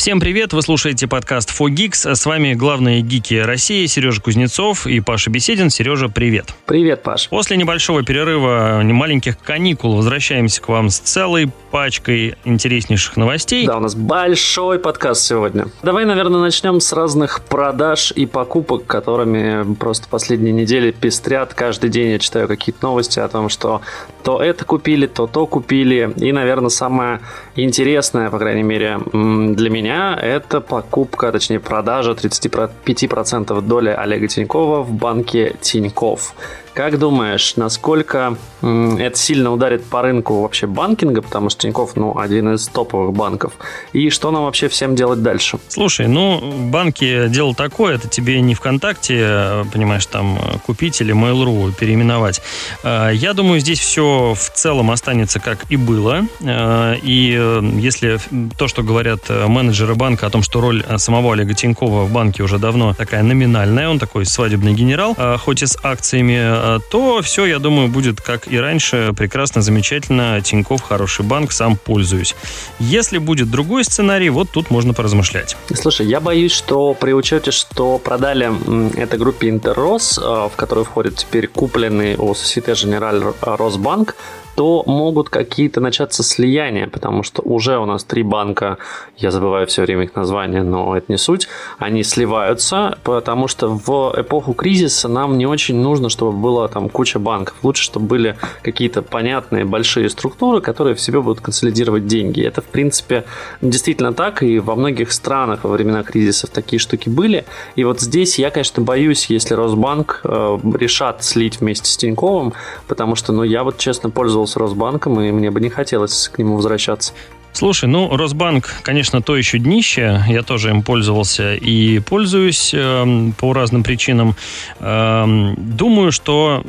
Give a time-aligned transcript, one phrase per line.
[0.00, 2.14] Всем привет, вы слушаете подкаст 4Geeks.
[2.14, 5.68] С вами главные гики России Сережа Кузнецов и Паша Беседин.
[5.68, 6.54] Сережа, привет.
[6.64, 7.28] Привет, Паш.
[7.28, 13.66] После небольшого перерыва, маленьких каникул, возвращаемся к вам с целой пачкой интереснейших новостей.
[13.66, 15.66] Да, у нас большой подкаст сегодня.
[15.82, 21.52] Давай, наверное, начнем с разных продаж и покупок, которыми просто последние недели пестрят.
[21.52, 23.82] Каждый день я читаю какие-то новости о том, что
[24.22, 26.10] то это купили, то то купили.
[26.16, 27.20] И, наверное, самое
[27.54, 34.82] интересное, по крайней мере, для меня меня это покупка, точнее продажа 35% доли Олега Тинькова
[34.82, 36.34] в банке Тиньков.
[36.74, 42.54] Как думаешь, насколько это сильно ударит по рынку вообще банкинга, потому что Тинькофф, ну, один
[42.54, 43.54] из топовых банков,
[43.92, 45.58] и что нам вообще всем делать дальше?
[45.68, 52.40] Слушай, ну, банки дело такое, это тебе не ВКонтакте, понимаешь, там купить или Mail.ru переименовать.
[52.82, 58.18] А, я думаю, здесь все в целом останется как и было, и э, если
[58.56, 62.58] то, что говорят менеджеры банка о том, что роль самого Олега Тинькова в банке уже
[62.58, 66.59] давно такая номинальная, он такой свадебный генерал, хоть и с акциями Э,
[66.90, 69.12] то все, я думаю, будет как и раньше.
[69.16, 70.40] Прекрасно, замечательно.
[70.40, 72.34] Тиньков хороший банк, сам пользуюсь.
[72.78, 75.56] Если будет другой сценарий, вот тут можно поразмышлять.
[75.74, 78.50] Слушай, я боюсь, что при учете, что продали
[78.96, 84.16] этой группе Интеррос, э, в которую входит теперь купленный у Societe Generale Росбанк,
[84.56, 88.78] то могут какие-то начаться слияния, потому что уже у нас три банка,
[89.16, 91.48] я забываю все время их названия, но это не суть,
[91.78, 97.18] они сливаются, потому что в эпоху кризиса нам не очень нужно, чтобы было там куча
[97.18, 97.56] банков.
[97.62, 102.42] Лучше, чтобы были какие-то понятные большие структуры, которые в себе будут консолидировать деньги.
[102.42, 103.24] Это, в принципе,
[103.62, 107.44] действительно так, и во многих странах во времена кризисов такие штуки были.
[107.76, 112.52] И вот здесь я, конечно, боюсь, если Росбанк э, решат слить вместе с Тиньковым,
[112.88, 116.38] потому что, ну, я вот честно пользовался с Росбанком, и мне бы не хотелось к
[116.38, 117.12] нему возвращаться.
[117.52, 120.22] Слушай, ну, Росбанк, конечно, то еще днище.
[120.28, 124.36] Я тоже им пользовался и пользуюсь э, по разным причинам.
[124.78, 126.62] Э, думаю, что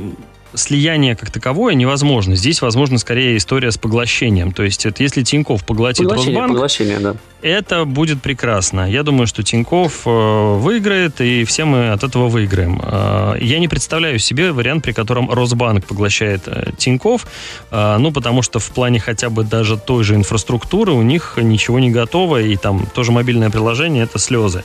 [0.54, 2.36] слияние как таковое невозможно.
[2.36, 4.52] Здесь, возможно, скорее история с поглощением.
[4.52, 7.16] То есть, это если Тиньков поглотит поглощение, Росбанк, поглощение, да.
[7.42, 8.90] это будет прекрасно.
[8.90, 12.82] Я думаю, что Тиньков э, выиграет, и все мы от этого выиграем.
[12.84, 17.28] Э, я не представляю себе вариант, при котором Росбанк поглощает э, Тиньков,
[17.72, 21.92] ну, потому что в плане хотя бы даже той же инфраструктуры у них ничего не
[21.92, 24.64] готово, и там тоже мобильное приложение— это слезы.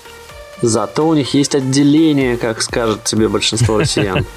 [0.63, 4.25] Зато у них есть отделение, как скажет тебе большинство россиян.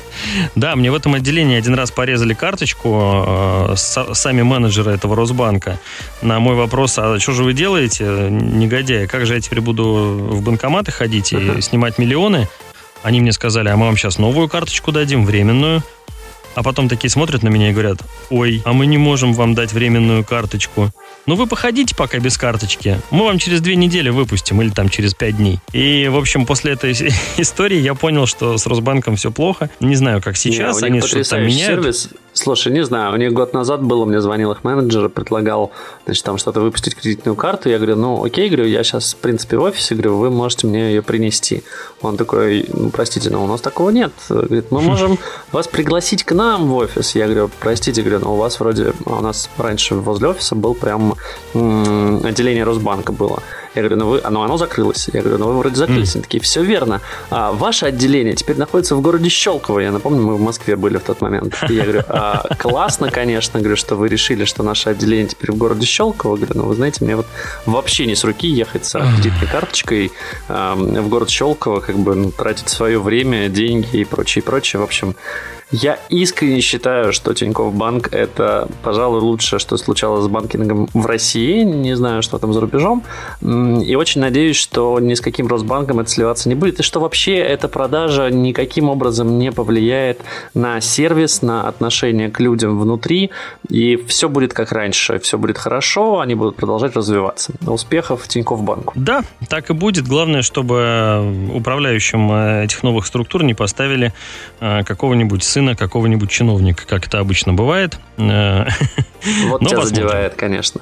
[0.56, 3.24] Да, мне в этом отделении один раз порезали карточку
[3.72, 5.80] э, сами менеджеры этого Росбанка.
[6.22, 9.06] На мой вопрос, а что же вы делаете, негодяи?
[9.06, 9.84] Как же я теперь буду
[10.30, 12.50] в банкоматы ходить и снимать миллионы?
[13.02, 15.84] Они мне сказали, а мы вам сейчас новую карточку дадим, временную.
[16.60, 18.00] А потом такие смотрят на меня и говорят,
[18.30, 20.92] ой, а мы не можем вам дать временную карточку.
[21.26, 23.00] Ну вы походите пока без карточки.
[23.12, 25.60] Мы вам через две недели выпустим или там через пять дней.
[25.72, 26.92] И, в общем, после этой
[27.38, 29.70] истории я понял, что с Росбанком все плохо.
[29.80, 30.82] Не знаю, как сейчас.
[30.82, 31.82] Не, Они что-то там меняют.
[31.82, 32.10] Сервис.
[32.34, 35.72] Слушай, не знаю, у них год назад было, мне звонил их менеджер, предлагал,
[36.10, 37.70] значит, там что-то выпустить кредитную карту.
[37.70, 40.90] Я говорю, ну, окей, говорю, я сейчас, в принципе, в офисе, говорю, вы можете мне
[40.90, 41.64] ее принести.
[42.02, 44.12] Он такой, ну, простите, но у нас такого нет.
[44.28, 45.20] Говорит, мы можем
[45.52, 47.16] вас пригласить к нам в офис.
[47.16, 51.16] Я говорю, простите, говорю, но у вас вроде, у нас раньше возле офиса был прям
[51.54, 53.44] отделение Росбанка было.
[53.76, 55.10] Я говорю, ну вы, оно, оно закрылось.
[55.14, 56.10] Я говорю, ну вы вроде закрылись.
[56.10, 56.16] Mm.
[56.16, 57.02] Они такие, все верно.
[57.30, 59.80] А, ваше отделение теперь находится в городе Щелково.
[59.80, 61.56] Я напомню, мы в Москве были в тот момент.
[61.70, 65.58] И я говорю, а, классно, конечно, говорю, что вы решили, что наше отделение теперь в
[65.58, 65.99] городе Щелково.
[66.36, 67.28] Говорю, ну вы знаете, мне вот
[67.66, 70.12] вообще не с руки ехать с кредитной карточкой
[70.48, 74.80] а, в город Щелково, как бы ну, тратить свое время, деньги и прочее, прочее.
[74.80, 75.16] В общем,
[75.72, 81.64] я искренне считаю, что Тинькофф Банк– это, пожалуй, лучшее, что случалось с банкингом в России.
[81.64, 83.04] Не знаю, что там за рубежом.
[83.42, 86.80] И очень надеюсь, что ни с каким Росбанком это сливаться не будет.
[86.80, 90.22] И что вообще эта продажа никаким образом не повлияет
[90.56, 93.30] на сервис, на отношение к людям внутри.
[93.70, 95.20] И все будет как раньше.
[95.20, 97.54] Все будет хорошо, они будут продолжать развиваться.
[97.68, 98.94] Успехов Тинькофф Банку.
[98.96, 100.08] Да, так и будет.
[100.08, 104.14] Главное, чтобы управляющим э, этих новых структур не поставили
[104.60, 108.00] э, какого-нибудь сына какого-нибудь чиновника, как это обычно бывает.
[109.48, 110.82] Вот тебя задевает, конечно.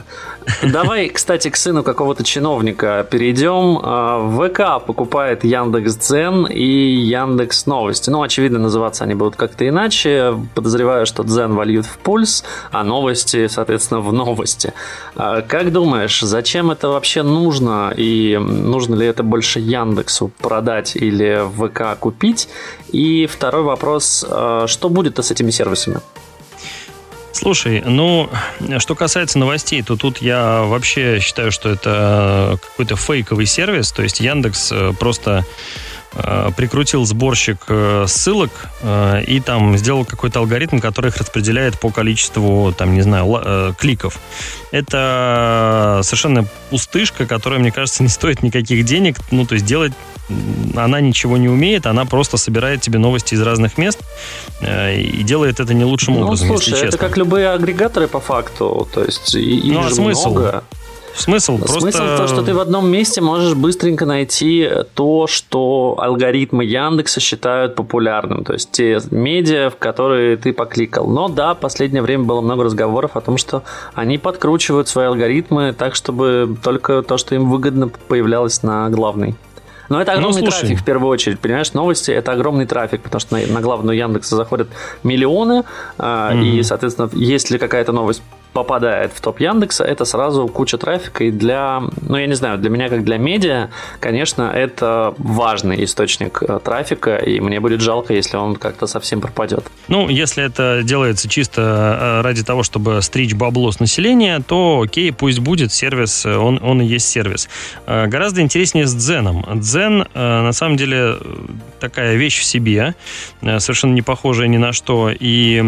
[0.63, 3.79] Давай, кстати, к сыну какого-то чиновника перейдем.
[3.83, 8.09] А, ВК покупает Яндекс Дзен и Яндекс Новости.
[8.09, 10.35] Ну, очевидно, называться они будут как-то иначе.
[10.55, 14.73] Подозреваю, что Дзен вольют в пульс, а новости, соответственно, в новости.
[15.15, 17.93] А, как думаешь, зачем это вообще нужно?
[17.95, 22.47] И нужно ли это больше Яндексу продать или ВК купить?
[22.91, 25.99] И второй вопрос, а, что будет с этими сервисами?
[27.37, 28.31] Слушай, ну,
[28.79, 34.19] что касается новостей, то тут я вообще считаю, что это какой-то фейковый сервис, то есть
[34.19, 35.96] Яндекс э, просто Э,
[36.55, 42.73] прикрутил сборщик э, ссылок э, и там сделал какой-то алгоритм, который их распределяет по количеству,
[42.73, 44.19] там, не знаю, кликов.
[44.71, 49.17] Это совершенно пустышка, которая, мне кажется, не стоит никаких денег.
[49.31, 49.93] Ну, то есть делать
[50.75, 53.99] она ничего не умеет, она просто собирает тебе новости из разных мест
[54.61, 56.87] и делает это не лучшим ну, образом, слушай, если честно.
[56.87, 60.31] это как любые агрегаторы по факту, то есть их ну, а смысл?
[60.31, 60.63] много.
[61.15, 61.79] Смысл просто...
[61.79, 67.19] Смысл в том, что ты в одном месте можешь быстренько найти то, что алгоритмы Яндекса
[67.19, 68.43] считают популярным.
[68.43, 71.07] То есть те медиа, в которые ты покликал.
[71.07, 73.63] Но да, в последнее время было много разговоров о том, что
[73.93, 79.35] они подкручивают свои алгоритмы так, чтобы только то, что им выгодно, появлялось на главной.
[79.89, 81.73] Но это огромный ну, трафик в первую очередь, понимаешь?
[81.73, 84.67] Новости это огромный трафик, потому что на, на главную Яндекса заходят
[85.03, 85.63] миллионы,
[85.97, 86.43] mm-hmm.
[86.43, 88.21] и, соответственно, если какая-то новость
[88.57, 91.23] попадает в топ Яндекса, это сразу куча трафика.
[91.23, 93.69] И для, ну, я не знаю, для меня как для медиа,
[93.99, 99.63] конечно, это важный источник э, трафика, и мне будет жалко, если он как-то совсем пропадет.
[99.89, 105.13] Ну, если это делается чисто э, ради того, чтобы стричь бабло с населения, то окей,
[105.13, 107.49] пусть будет сервис, э, он, он и есть сервис.
[107.85, 109.45] Гораздо интереснее с Дзеном.
[109.59, 111.17] Дзен, на самом деле,
[111.79, 112.95] такая вещь в себе,
[113.41, 115.61] совершенно не похожая ни на что, и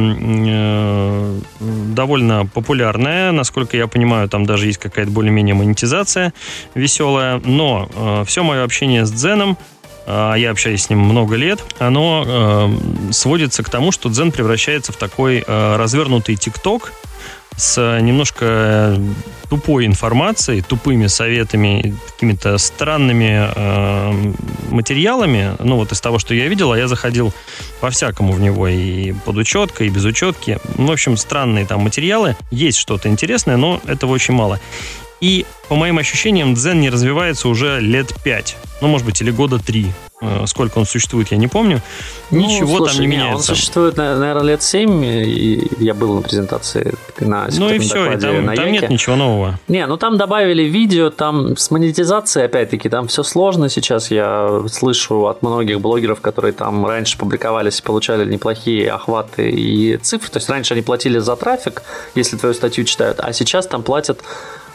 [1.60, 3.32] довольно популярная.
[3.32, 6.34] Насколько я понимаю, там даже есть какая-то более-менее монетизация
[6.76, 7.42] веселая.
[7.44, 9.58] Но э, все мое общение с Дзеном
[10.12, 14.92] а я общаюсь с ним много лет, оно э, сводится к тому, что дзен превращается
[14.92, 16.94] в такой э, развернутый ТикТок,
[17.56, 18.98] с немножко
[19.50, 24.34] тупой информацией, тупыми советами, какими-то странными э,
[24.70, 25.56] материалами.
[25.60, 27.34] Ну, вот из того, что я видел, а я заходил
[27.82, 30.60] по-всякому в него и под учеткой, и без учетки.
[30.78, 32.36] Ну, в общем, странные там материалы.
[32.52, 34.60] Есть что-то интересное, но этого очень мало.
[35.22, 38.58] И, по моим ощущениям, дзен не развивается уже лет пять.
[38.82, 39.92] Ну, может быть, или года три.
[40.22, 41.82] Э, сколько он существует, я не помню.
[42.30, 43.52] Ну, Ничего слушай, там не, не меняется.
[43.52, 48.18] Он существует, наверное, лет 7, и я был на презентации на Ну и все, и
[48.18, 49.58] там, на там нет ничего нового.
[49.70, 54.12] Не, ну там добавили видео, там с монетизацией, опять-таки, там все сложно сейчас.
[54.12, 60.30] Я слышу от многих блогеров, которые там раньше публиковались и получали неплохие охваты и цифры.
[60.30, 61.84] То есть раньше они платили за трафик,
[62.16, 64.20] если твою статью читают, а сейчас там платят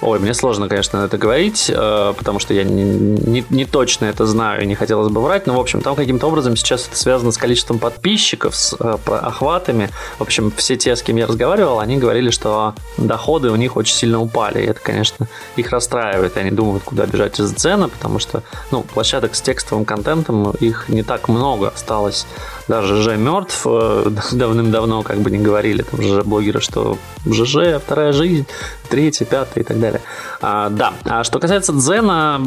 [0.01, 4.27] Ой, мне сложно, конечно, это говорить, э, потому что я не, не, не точно это
[4.27, 7.33] знаю и не хотелось бы врать, но, в общем, там каким-то образом сейчас это связано
[7.33, 9.91] с количеством подписчиков, с э, охватами.
[10.19, 13.95] В общем, все те, с кем я разговаривал, они говорили, что доходы у них очень
[13.95, 18.43] сильно упали, и это, конечно, их расстраивает, они думают, куда бежать из цены, потому что,
[18.71, 22.27] ну, площадок с текстовым контентом, их не так много осталось.
[22.69, 28.13] Даже ЖЖ мертв, э, давным-давно как бы не говорили, там же блогеры, что ЖЖ, вторая
[28.13, 28.47] жизнь,
[28.89, 30.01] третья, пятая и так далее.
[30.41, 32.41] А, да, а что касается Дзена,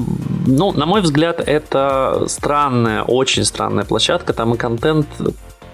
[0.45, 5.07] ну, на мой взгляд, это странная, очень странная площадка, там и контент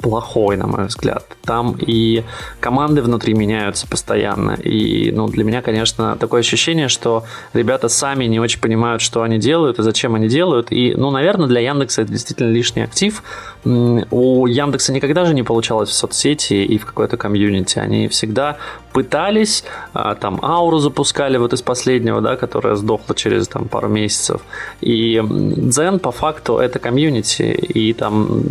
[0.04, 1.26] плохой, на мой взгляд.
[1.46, 2.24] Там и
[2.60, 4.52] команды внутри меняются постоянно.
[4.52, 7.24] И ну, для меня, конечно, такое ощущение, что
[7.54, 10.68] ребята сами не очень понимают, что они делают и зачем они делают.
[10.72, 13.24] И, ну, наверное, для Яндекса это действительно лишний актив.
[13.64, 17.80] У Яндекса никогда же не получалось в соцсети и в какой-то комьюнити.
[17.80, 18.58] Они всегда
[18.92, 19.64] пытались,
[19.94, 24.42] а, там ауру запускали вот из последнего, да, которая сдохла через там пару месяцев.
[24.82, 28.44] И Дзен по факту это комьюнити, и там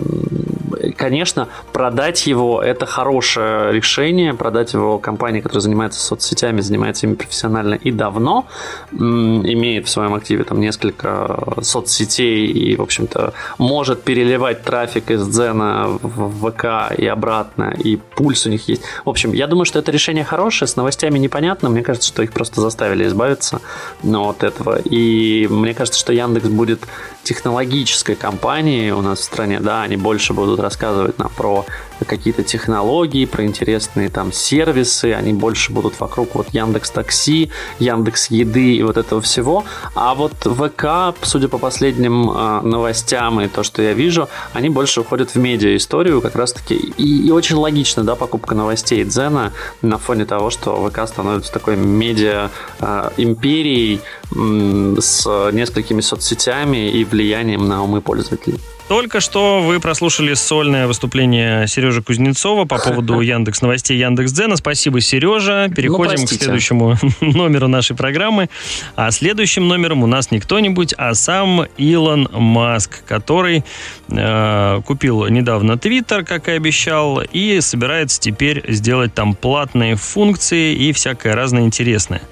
[1.02, 7.74] конечно, продать его– это хорошее решение, продать его компании, которая занимается соцсетями, занимается ими профессионально
[7.74, 8.46] и давно,
[8.92, 15.88] имеет в своем активе там несколько соцсетей и, в общем-то, может переливать трафик из Дзена
[15.88, 18.82] в ВК и обратно, и пульс у них есть.
[19.04, 22.32] В общем, я думаю, что это решение хорошее, с новостями непонятно, мне кажется, что их
[22.32, 23.60] просто заставили избавиться
[24.04, 26.86] от этого, и мне кажется, что Яндекс будет
[27.22, 31.64] технологической компанией у нас в стране, да, они больше будут рассказывать нам про
[32.04, 38.76] какие-то технологии, про интересные там сервисы, они больше будут вокруг вот Яндекс Такси, Яндекс Еды
[38.76, 39.64] и вот этого всего.
[39.94, 45.00] А вот ВК, судя по последним э, новостям и то, что я вижу, они больше
[45.00, 46.74] уходят в медиа историю как раз-таки.
[46.74, 51.76] И, и очень логично, да, покупка новостей Дзена на фоне того, что ВК становится такой
[51.76, 54.00] медиа э, империей
[54.34, 58.60] э, с несколькими соцсетями и влиянием на умы пользователей.
[58.88, 64.56] Только что вы прослушали сольное выступление Сережи Кузнецова по поводу Яндекс Новостей, Яндекс Дзена.
[64.56, 65.68] Спасибо, Сережа.
[65.74, 68.48] Переходим ну, к следующему номеру нашей программы.
[68.96, 73.64] А следующим номером у нас не кто-нибудь, а сам Илон Маск, который
[74.08, 80.92] э, купил недавно Твиттер, как и обещал, и собирается теперь сделать там платные функции и
[80.92, 82.22] всякое разное интересное.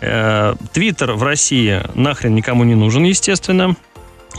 [0.00, 3.76] Э, Твиттер в России нахрен никому не нужен, естественно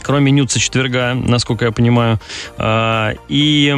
[0.01, 2.19] кроме Нюца четверга, насколько я понимаю.
[2.57, 3.75] А, и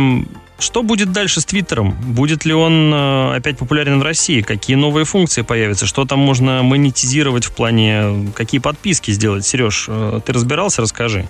[0.60, 1.91] что будет дальше с Твиттером?
[1.91, 4.41] Будет ли он э, опять популярен в России?
[4.41, 5.86] Какие новые функции появятся?
[5.86, 8.32] Что там можно монетизировать в плане...
[8.34, 9.46] Какие подписки сделать?
[9.46, 10.82] Сереж, э, ты разбирался?
[10.82, 11.27] Расскажи.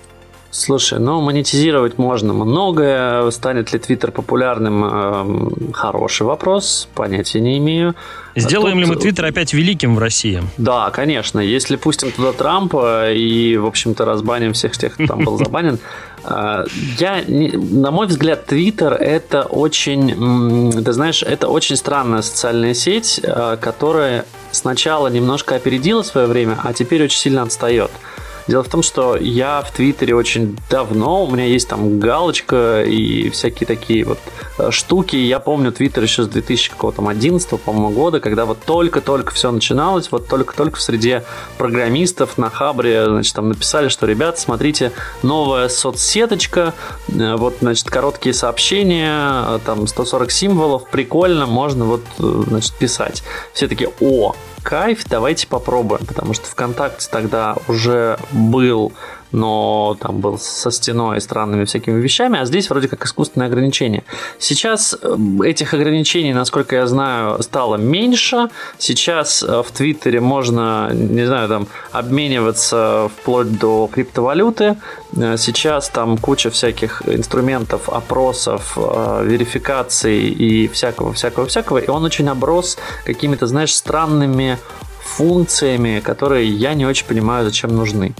[0.56, 3.28] Слушай, ну монетизировать можно многое.
[3.32, 4.84] Станет ли Твиттер популярным?
[4.84, 7.96] Эм, хороший вопрос, понятия не имею.
[8.36, 8.86] Сделаем Тут...
[8.86, 10.44] ли мы Твиттер опять великим в России?
[10.56, 11.40] Да, конечно.
[11.40, 15.80] Если пустим туда Трампа и, в общем-то, разбаним всех тех, кто там был забанен,
[16.22, 16.64] э,
[16.98, 23.56] я, на мой взгляд, Твиттер это очень, ты знаешь, это очень странная социальная сеть, э,
[23.60, 27.90] которая сначала немножко опередила свое время, а теперь очень сильно отстает.
[28.46, 33.30] Дело в том, что я в Твиттере очень давно, у меня есть там галочка и
[33.30, 34.18] всякие такие вот
[34.58, 35.16] э, штуки.
[35.16, 40.76] Я помню Твиттер еще с 2011, по-моему, года, когда вот только-только все начиналось, вот только-только
[40.76, 41.24] в среде
[41.56, 46.74] программистов на Хабре, значит, там написали, что, ребят, смотрите, новая соцсеточка,
[47.08, 53.22] э, вот, значит, короткие сообщения, э, там 140 символов, прикольно, можно вот, значит, писать.
[53.54, 58.92] Все таки о, кайф, давайте попробуем, потому что ВКонтакте тогда уже был
[59.34, 64.04] но там был со стеной и странными всякими вещами, а здесь вроде как искусственное ограничение.
[64.38, 68.48] Сейчас э, этих ограничений, насколько я знаю, стало меньше.
[68.78, 74.76] Сейчас э, в Твиттере можно, не знаю, там обмениваться вплоть до криптовалюты.
[75.16, 81.78] Э, сейчас там куча всяких инструментов, опросов, верификаций и всякого-всякого-всякого.
[81.78, 84.58] И он очень оброс какими-то, знаешь, странными
[85.02, 88.14] функциями, которые я не очень понимаю, зачем нужны.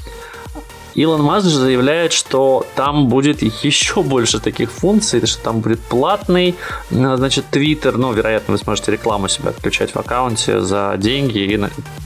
[0.95, 6.55] Илон Маск заявляет, что там будет еще больше таких функций, что там будет платный,
[6.91, 11.57] э, значит, Твиттер, ну, вероятно, вы сможете рекламу себя отключать в аккаунте за деньги и,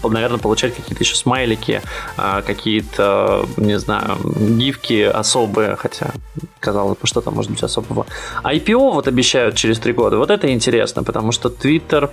[0.03, 1.83] наверное, получать какие-то еще смайлики,
[2.17, 6.13] а, какие-то, не знаю, гифки особые, хотя,
[6.61, 8.07] казалось бы, что там может быть особого.
[8.43, 10.17] IPO вот обещают через три года.
[10.17, 12.11] Вот это интересно, потому что Твиттер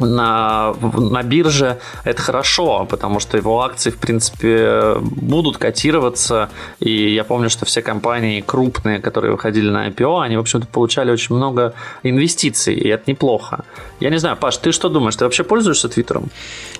[0.00, 6.50] на, на бирже это хорошо, потому что его акции, в принципе, будут котироваться.
[6.80, 11.10] И я помню, что все компании крупные, которые выходили на IPO, они, в общем-то, получали
[11.10, 13.64] очень много инвестиций, и это неплохо.
[14.00, 15.16] Я не знаю, Паш, ты что думаешь?
[15.16, 16.30] Ты вообще пользуешься Твиттером?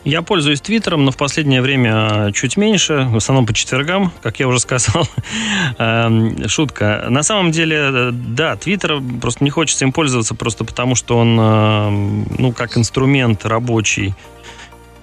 [0.05, 4.49] Я пользуюсь Твиттером, но в последнее время чуть меньше, в основном по четвергам, как я
[4.49, 5.07] уже сказал.
[5.79, 7.07] Эм, шутка.
[7.09, 12.27] На самом деле, да, Твиттер просто не хочется им пользоваться просто потому, что он, эм,
[12.39, 13.12] ну, как инструмент
[13.45, 14.15] рабочий,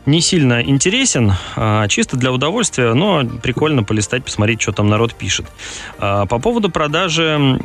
[0.06, 5.46] не сильно интересен, а чисто для удовольствия, но прикольно полистать, посмотреть, что там народ пишет.
[6.00, 7.60] А по поводу продажи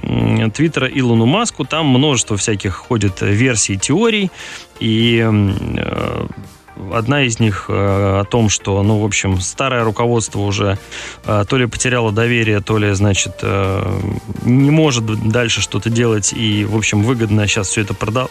[0.55, 4.31] Твиттера Илону Маску, там множество всяких ходит версий, теорий,
[4.79, 6.27] и э,
[6.93, 7.73] Одна из них э,
[8.21, 10.79] о том, что, ну, в общем, старое руководство уже
[11.25, 14.01] э, то ли потеряло доверие, то ли, значит, э,
[14.45, 18.29] не может дальше что-то делать и, в общем, выгодно сейчас все это прода-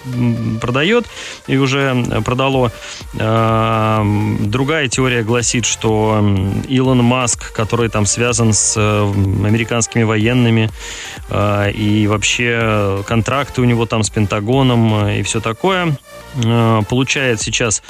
[0.60, 1.05] продает
[1.48, 2.72] и уже продало.
[3.13, 6.24] Другая теория гласит, что
[6.67, 10.69] Илон Маск, который там связан с американскими военными
[11.31, 15.98] и вообще контракты у него там с Пентагоном и все такое,
[16.89, 17.83] получает сейчас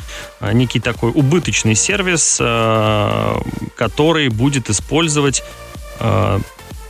[0.44, 3.36] Э, некий такой убыточный сервис, э,
[3.76, 5.44] который будет использовать
[6.00, 6.40] э,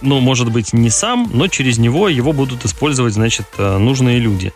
[0.01, 4.51] ну, может быть, не сам, но через него его будут использовать, значит, нужные люди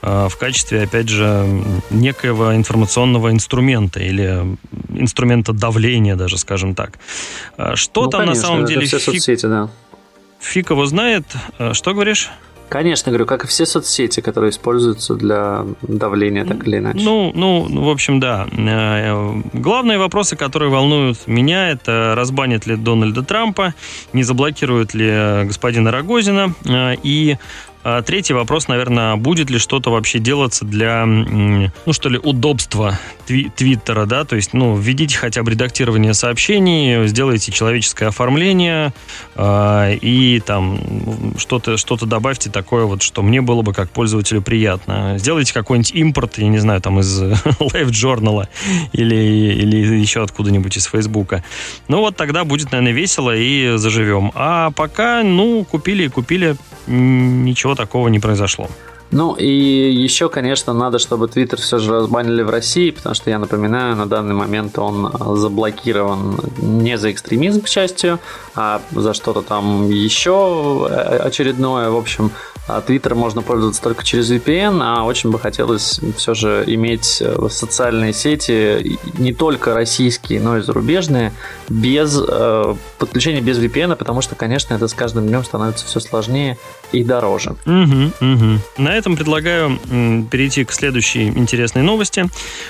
[0.00, 1.44] в качестве, опять же,
[1.90, 4.56] некоего информационного инструмента или
[4.90, 7.00] инструмента давления даже, скажем так.
[7.74, 8.86] Что ну, там конечно, на самом деле...
[8.86, 9.14] Все фиг...
[9.14, 9.70] соцсети, да.
[10.38, 11.24] Фиг его знает.
[11.72, 12.30] Что говоришь?
[12.72, 17.00] Конечно, говорю, как и все соцсети, которые используются для давления, так или иначе.
[17.04, 18.46] Ну, ну, в общем, да.
[18.50, 23.74] Э, главные вопросы, которые волнуют меня, это разбанит ли Дональда Трампа,
[24.14, 27.36] не заблокирует ли господина Рогозина, э, и
[28.06, 34.24] третий вопрос, наверное, будет ли что-то вообще делаться для, ну что ли, удобства Твиттера, да,
[34.24, 38.92] то есть, ну, введите хотя бы редактирование сообщений, сделайте человеческое оформление
[39.34, 45.16] э, и там что-то что добавьте такое вот, что мне было бы как пользователю приятно.
[45.18, 48.48] Сделайте какой-нибудь импорт, я не знаю, там из Live Journal
[48.92, 51.44] или, или еще откуда-нибудь из Фейсбука.
[51.88, 54.32] Ну вот тогда будет, наверное, весело и заживем.
[54.34, 58.68] А пока, ну, купили и купили, ничего такого не произошло.
[59.12, 63.38] Ну и еще, конечно, надо, чтобы Twitter все же разбанили в России, потому что, я
[63.38, 68.18] напоминаю, на данный момент он а, заблокирован не за экстремизм, к счастью,
[68.54, 71.90] а за что-то там еще э, очередное.
[71.90, 72.32] В общем,
[72.66, 78.12] Twitter можно пользоваться только через VPN, а очень бы хотелось все же иметь э, социальные
[78.12, 81.32] сети, не только российские, но и зарубежные,
[81.68, 86.56] без э, подключения без VPN, потому что, конечно, это с каждым днем становится все сложнее
[86.92, 87.56] и дороже.
[87.66, 88.58] Угу, угу.
[88.78, 89.78] На этом предлагаю
[90.30, 92.28] перейти к следующей интересной новости,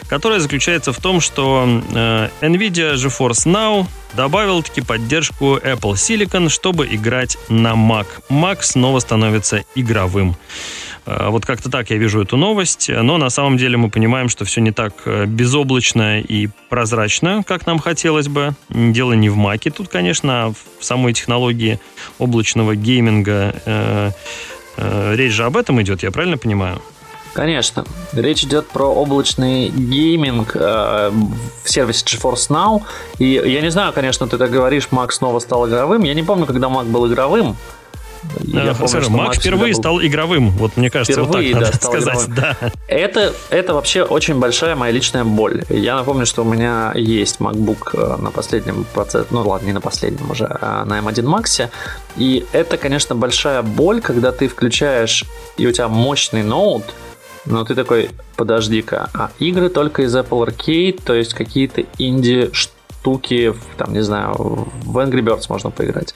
[0.09, 6.87] которая заключается в том, что э, NVIDIA GeForce Now добавил таки поддержку Apple Silicon, чтобы
[6.87, 8.07] играть на Mac.
[8.29, 10.37] Mac снова становится игровым.
[11.07, 14.45] Э, вот как-то так я вижу эту новость, но на самом деле мы понимаем, что
[14.45, 18.55] все не так э, безоблачно и прозрачно, как нам хотелось бы.
[18.69, 21.79] Дело не в маке тут, конечно, а в самой технологии
[22.19, 23.55] облачного гейминга.
[23.67, 24.11] Э,
[25.15, 26.81] речь же об этом идет, я правильно понимаю?
[27.33, 27.85] Конечно.
[28.13, 31.11] Речь идет про облачный гейминг э,
[31.65, 32.83] в сервисе GeForce Now.
[33.19, 36.03] И я не знаю, конечно, ты так говоришь, Mac снова стал игровым.
[36.03, 37.57] Я не помню, когда Mac был игровым.
[38.45, 39.81] Я а, помню, что Mac впервые был...
[39.81, 40.51] стал игровым.
[40.51, 42.35] Вот мне кажется, впервые, вот так да, надо сказать.
[42.35, 42.57] Да.
[42.87, 45.65] Это, это вообще очень большая моя личная боль.
[45.69, 49.81] Я напомню, что у меня есть MacBook э, на последнем процессоре, ну ладно, не на
[49.81, 51.69] последнем уже, а на M1 Max.
[52.17, 55.25] И это, конечно, большая боль, когда ты включаешь,
[55.57, 56.85] и у тебя мощный ноут,
[57.45, 63.93] но ты такой, подожди-ка, а игры только из Apple Arcade, то есть какие-то инди-штуки, там,
[63.93, 66.15] не знаю, в Angry Birds можно поиграть.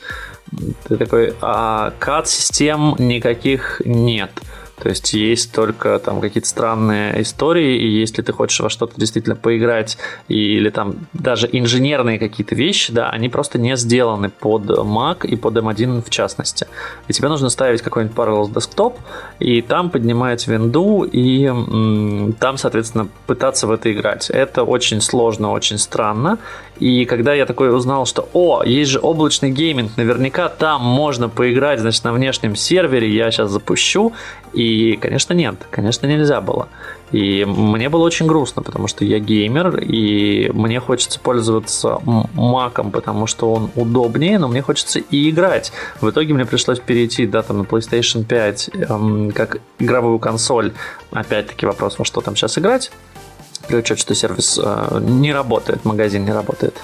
[0.89, 4.31] Ты такой, а кат-систем никаких нет.
[4.79, 9.35] То есть есть только там какие-то странные истории, и если ты хочешь во что-то действительно
[9.35, 9.97] поиграть,
[10.29, 15.57] или там даже инженерные какие-то вещи, да, они просто не сделаны под Mac и под
[15.57, 16.67] M1 в частности.
[17.09, 18.95] И тебе нужно ставить какой-нибудь Parallels Desktop,
[19.39, 24.31] и там поднимать винду, и м- там, соответственно, пытаться в это играть.
[24.31, 26.39] Это очень сложно, очень странно.
[26.79, 31.81] И когда я такой узнал, что, о, есть же облачный гейминг, наверняка там можно поиграть,
[31.81, 34.13] значит, на внешнем сервере, я сейчас запущу,
[34.53, 34.66] и,
[35.01, 36.69] конечно, нет, конечно, нельзя было.
[37.13, 42.01] И мне было очень грустно, потому что я геймер, и мне хочется пользоваться
[42.35, 45.73] маком, потому что он удобнее, но мне хочется и играть.
[46.01, 50.73] В итоге мне пришлось перейти, да, там, на PlayStation 5 эм, как игровую консоль.
[51.13, 52.91] Опять-таки вопрос, во что там сейчас играть
[53.67, 56.77] при учете, что сервис э, не работает, магазин не работает.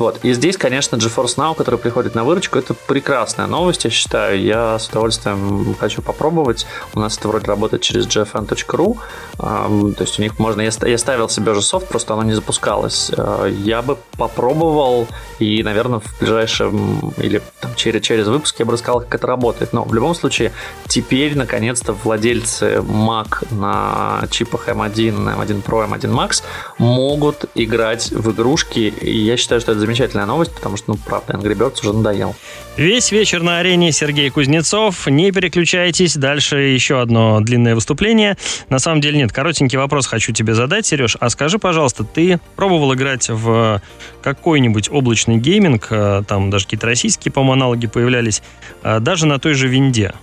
[0.00, 0.24] Вот.
[0.24, 4.42] И здесь, конечно, GeForce Now, который приходит на выручку, это прекрасная новость, я считаю.
[4.42, 6.66] Я с удовольствием хочу попробовать.
[6.94, 8.96] У нас это вроде работает через gfn.ru.
[9.36, 10.62] То есть у них можно...
[10.62, 13.10] Я ставил себе уже софт, просто оно не запускалось.
[13.14, 15.06] А, я бы попробовал
[15.38, 19.74] и, наверное, в ближайшем или там, через, через выпуск я бы рассказал, как это работает.
[19.74, 20.52] Но в любом случае,
[20.88, 26.29] теперь, наконец-то, владельцы Mac на чипах M1, M1 Pro, M1 Max
[26.78, 28.92] могут играть в игрушки.
[29.00, 32.34] И я считаю, что это замечательная новость, потому что, ну, правда, Angry Birds уже надоел.
[32.76, 35.06] Весь вечер на арене Сергей Кузнецов.
[35.06, 36.16] Не переключайтесь.
[36.16, 38.36] Дальше еще одно длинное выступление.
[38.68, 39.32] На самом деле нет.
[39.32, 41.16] Коротенький вопрос хочу тебе задать, Сереж.
[41.20, 43.82] А скажи, пожалуйста, ты пробовал играть в
[44.22, 48.42] какой-нибудь облачный гейминг, э, там даже какие-то российские, по-моему, аналоги появлялись,
[48.82, 50.14] э, даже на той же винде?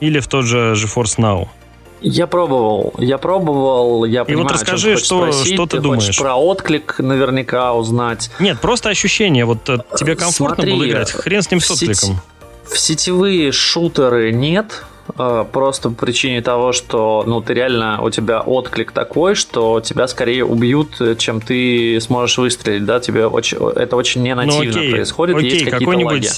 [0.00, 1.48] Или в тот же GeForce Now?
[2.02, 6.18] Я пробовал, я пробовал, я И понимаю, вот расскажи, что, спросить, что ты, ты думаешь.
[6.18, 8.30] про отклик наверняка узнать.
[8.40, 12.20] Нет, просто ощущение, вот э, тебе комфортно Смотри, было играть, хрен с ним с откликом.
[12.64, 14.84] В сетевые шутеры нет,
[15.16, 20.08] э, просто по причине того, что ну ты реально у тебя отклик такой, что тебя
[20.08, 24.90] скорее убьют, чем ты сможешь выстрелить, да, тебе очень это очень не нативно ну, окей,
[24.90, 26.28] происходит, окей, есть какие-то лаги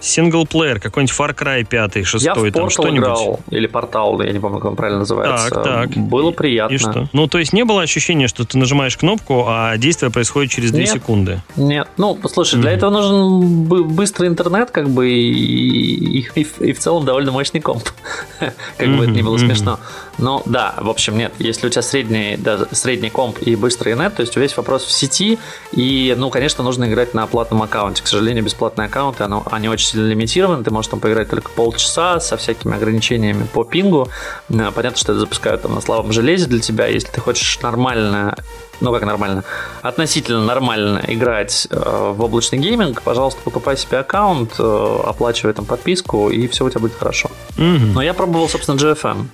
[0.00, 2.98] синглплеер, какой-нибудь Far Cry 5, 6, я в там что-нибудь.
[2.98, 5.50] играл, или Портал, я не помню, как он правильно называется.
[5.50, 5.96] Так, так.
[5.96, 6.74] Было приятно.
[6.74, 7.08] И что?
[7.12, 10.80] Ну, то есть не было ощущения, что ты нажимаешь кнопку, а действие происходит через 2
[10.80, 11.40] нет, секунды?
[11.56, 11.88] Нет.
[11.96, 12.62] Ну, послушай, mm-hmm.
[12.62, 17.60] для этого нужен быстрый интернет, как бы, и, и, и, и в целом довольно мощный
[17.60, 17.84] комп.
[18.38, 19.78] как бы это не было смешно.
[20.18, 21.32] Ну, да, в общем, нет.
[21.38, 24.92] Если у тебя средний, да, средний комп и быстрый нет, то есть весь вопрос в
[24.92, 25.38] сети,
[25.72, 28.02] и, ну, конечно, нужно играть на платном аккаунте.
[28.02, 32.20] К сожалению, бесплатные аккаунты, оно, они очень сильно лимитированы, ты можешь там поиграть только полчаса
[32.20, 34.08] со всякими ограничениями по пингу.
[34.48, 36.86] Понятно, что это запускают там на слабом железе для тебя.
[36.86, 38.36] Если ты хочешь нормально
[38.80, 39.44] ну как нормально,
[39.82, 46.30] относительно нормально играть э, в облачный гейминг, пожалуйста, покупай себе аккаунт, э, оплачивай там подписку,
[46.30, 47.30] и все у тебя будет хорошо.
[47.56, 47.92] Mm-hmm.
[47.94, 49.26] Но я пробовал, собственно, GFM.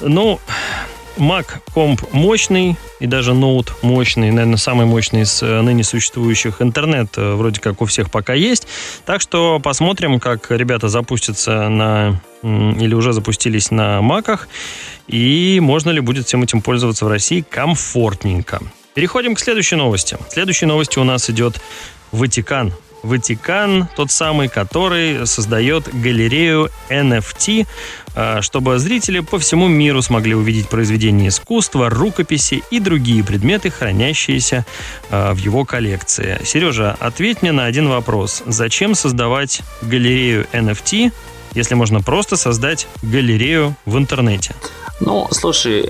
[0.00, 0.40] Ну,
[1.16, 6.60] Mac комп мощный и даже ноут мощный, наверное, самый мощный из э, ныне существующих.
[6.60, 8.66] Интернет э, вроде как у всех пока есть.
[9.06, 14.48] Так что посмотрим, как ребята запустятся на или уже запустились на маках,
[15.06, 18.60] и можно ли будет всем этим пользоваться в России комфортненько.
[18.92, 20.18] Переходим к следующей новости.
[20.28, 21.60] Следующей новостью у нас идет
[22.12, 22.72] Ватикан.
[23.04, 27.66] Ватикан, тот самый, который создает галерею NFT,
[28.16, 34.64] а, чтобы зрители по всему миру смогли увидеть произведения искусства, рукописи и другие предметы, хранящиеся
[35.10, 36.40] а, в его коллекции.
[36.44, 38.42] Сережа, ответь мне на один вопрос.
[38.46, 41.12] Зачем создавать галерею NFT,
[41.52, 44.54] если можно просто создать галерею в интернете?
[45.00, 45.82] Ну, слушай,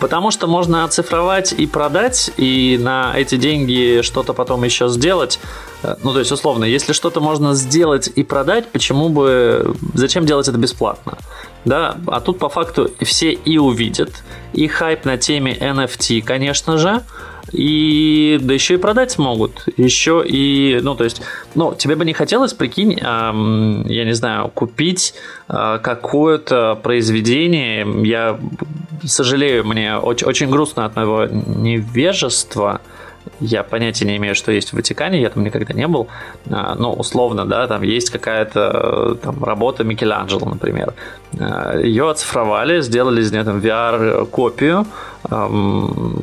[0.00, 5.40] потому что можно оцифровать и продать, и на эти деньги что-то потом еще сделать.
[5.82, 9.74] Э, ну, то есть, условно, если что-то можно сделать и продать, почему бы...
[9.94, 11.18] Зачем делать это бесплатно?
[11.64, 14.22] Да, а тут по факту все и увидят,
[14.54, 17.02] и хайп на теме NFT, конечно же,
[17.52, 19.64] и да еще и продать смогут.
[19.76, 21.20] Еще и, ну, то есть,
[21.54, 25.14] ну, тебе бы не хотелось, прикинь, эм, я не знаю, купить
[25.48, 27.86] э, какое-то произведение.
[28.06, 28.38] Я
[29.04, 32.80] сожалею, мне очень, очень грустно от моего невежества.
[33.40, 36.08] Я понятия не имею, что есть в Ватикане, я там никогда не был.
[36.50, 40.94] А, ну, условно, да, там есть какая-то там, работа Микеланджело, например.
[41.38, 44.86] А, Ее оцифровали, сделали из нее там VR-копию,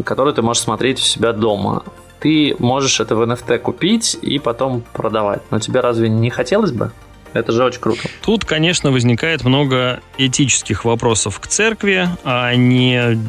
[0.06, 1.84] которую ты можешь смотреть у себя дома.
[2.20, 5.42] Ты можешь это в NFT купить и потом продавать.
[5.52, 6.92] Но тебе разве не хотелось бы?
[7.34, 8.02] Это же очень круто.
[8.24, 13.20] Тут, конечно, возникает много этических вопросов к церкви, а не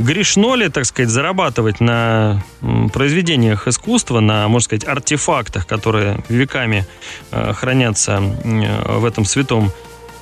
[0.00, 2.42] Грешно ли, так сказать, зарабатывать на
[2.94, 6.86] произведениях искусства, на, можно сказать, артефактах, которые веками
[7.32, 9.70] э, хранятся в этом святом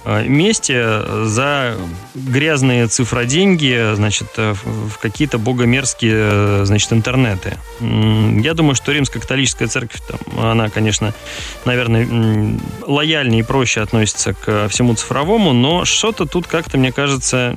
[0.05, 1.77] э, месте за
[2.17, 7.57] грязные цифроденьги, значит, э, в какие-то богомерзкие, значит, интернеты.
[7.81, 11.15] Я думаю, что римско-католическая церковь, там, она, конечно,
[11.65, 17.57] наверное, лояльнее и проще относится к всему цифровому, но что-то тут как-то, мне кажется,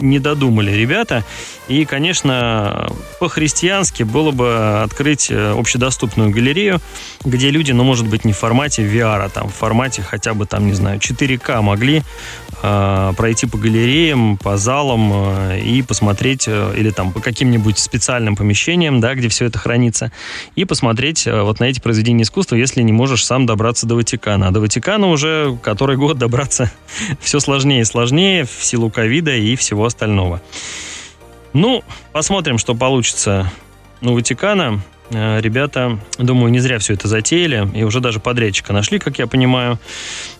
[0.00, 1.24] не додумали ребята.
[1.68, 6.80] И, конечно, по-христиански было бы открыть э, общедоступную галерею,
[7.24, 10.46] где люди, ну, может быть, не в формате VR, а там в формате хотя бы,
[10.46, 12.02] там, не знаю, 4К могли
[12.62, 18.34] э, пройти по галереям, по залам э, и посмотреть, э, или там по каким-нибудь специальным
[18.34, 20.10] помещениям, да, где все это хранится,
[20.56, 24.48] и посмотреть э, вот на эти произведения искусства, если не можешь сам добраться до Ватикана.
[24.48, 26.70] А до Ватикана уже который год добраться
[27.20, 30.40] все сложнее и сложнее в силу ковида и всего остального.
[31.52, 33.50] Ну, посмотрим, что получится
[34.02, 34.80] у Ватикана.
[35.10, 39.26] Э, ребята, думаю, не зря все это затеяли, и уже даже подрядчика нашли, как я
[39.26, 39.78] понимаю.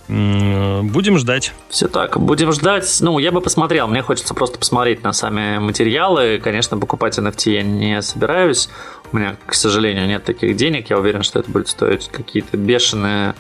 [0.09, 1.53] Будем ждать.
[1.69, 2.99] Все так, будем ждать.
[3.01, 6.41] Ну, я бы посмотрел, мне хочется просто посмотреть на сами материалы.
[6.43, 8.71] Конечно, покупать NFT я не собираюсь.
[9.13, 10.89] У меня, к сожалению, нет таких денег.
[10.89, 13.35] Я уверен, что это будет стоить какие-то бешеные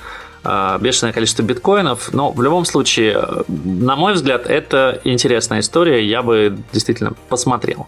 [0.44, 6.58] бешеное количество биткоинов, но в любом случае, на мой взгляд, это интересная история, я бы
[6.72, 7.86] действительно посмотрел.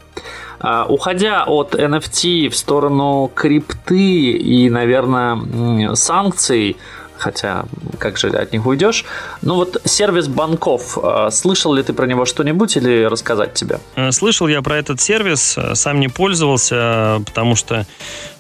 [0.61, 6.77] А, уходя от NFT в сторону крипты и, наверное, санкций,
[7.17, 7.65] хотя
[7.99, 9.05] как же от них уйдешь.
[9.43, 10.99] Ну вот сервис банков,
[11.31, 13.79] слышал ли ты про него что-нибудь или рассказать тебе?
[13.95, 17.87] Э, слышал я про этот сервис, э, сам не пользовался, потому что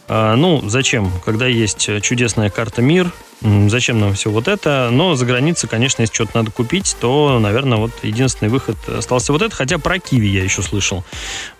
[0.08, 1.08] ну, зачем?
[1.24, 4.88] Когда есть чудесная карта МИР, зачем нам все вот это.
[4.92, 9.42] Но за границей, конечно, если что-то надо купить, то, наверное, вот единственный выход остался вот
[9.42, 9.54] это.
[9.54, 11.04] Хотя про Киви я еще слышал.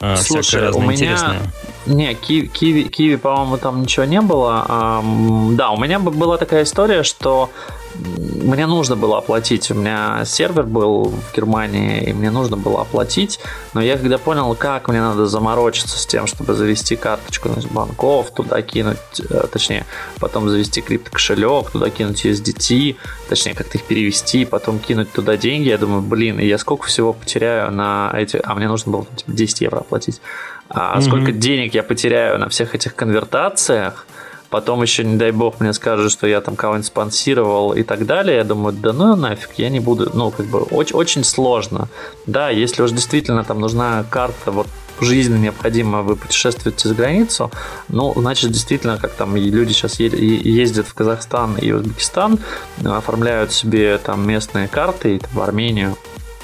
[0.01, 0.93] А, Слушай, у меня...
[0.93, 1.41] Интересное.
[1.87, 4.65] Не, Киви, Киви, Киви, по-моему, там ничего не было.
[4.69, 5.05] А,
[5.53, 7.51] да, у меня была такая история, что
[7.95, 9.71] мне нужно было оплатить.
[9.71, 13.41] У меня сервер был в Германии, и мне нужно было оплатить.
[13.75, 18.31] Но я когда понял, как мне надо заморочиться с тем, чтобы завести карточку из банков,
[18.31, 19.87] туда кинуть, э, точнее,
[20.19, 22.97] потом завести криптокошелек, туда кинуть USDT,
[23.29, 27.71] точнее, как-то их перевести, потом кинуть туда деньги, я думаю, блин, я сколько всего потеряю
[27.73, 28.41] на эти...
[28.43, 30.21] А мне нужно было типа, 10 евро оплатить.
[30.69, 31.03] А mm-hmm.
[31.03, 34.07] сколько денег я потеряю на всех этих конвертациях,
[34.51, 38.37] потом еще, не дай бог, мне скажут, что я там кого-нибудь спонсировал и так далее,
[38.37, 41.89] я думаю, да ну нафиг, я не буду, ну, как бы, очень, очень сложно.
[42.27, 44.67] Да, если уж действительно там нужна карта, вот
[45.05, 47.51] жизненно необходимо вы путешествуете за границу,
[47.89, 52.39] ну, значит, действительно, как там люди сейчас ездят в Казахстан и Узбекистан,
[52.85, 55.97] оформляют себе там местные карты, в Армению,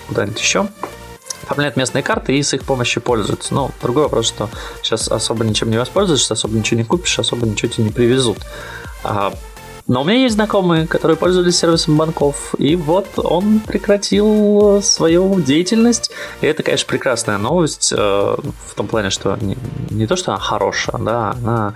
[0.08, 0.68] куда-нибудь еще,
[1.42, 3.54] оформляют местные карты и с их помощью пользуются.
[3.54, 4.50] Но другой вопрос, что
[4.82, 8.38] сейчас особо ничем не воспользуешься, особо ничего не купишь, особо ничего тебе не привезут.
[9.86, 16.10] Но у меня есть знакомые, которые пользовались сервисом банков, и вот он прекратил свою деятельность.
[16.40, 19.56] И это, конечно, прекрасная новость э, в том плане, что не,
[19.90, 21.74] не то, что она хорошая, да, она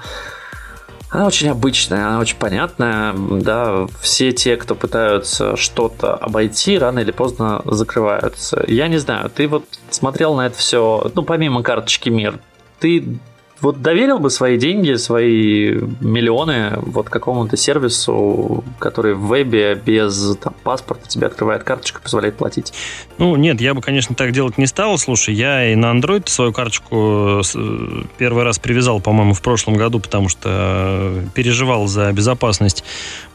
[1.11, 7.11] она очень обычная, она очень понятная, да, все те, кто пытаются что-то обойти, рано или
[7.11, 8.65] поздно закрываются.
[8.69, 12.39] Я не знаю, ты вот смотрел на это все, ну, помимо карточки МИР,
[12.79, 13.19] ты
[13.61, 20.55] вот доверил бы свои деньги, свои миллионы вот какому-то сервису, который в вебе без там,
[20.63, 22.73] паспорта тебе открывает карточку, позволяет платить?
[23.19, 24.97] Ну, нет, я бы, конечно, так делать не стал.
[24.99, 30.01] Слушай, я и на Android свою карточку э, первый раз привязал, по-моему, в прошлом году,
[30.01, 32.85] потому что э, переживал за безопасность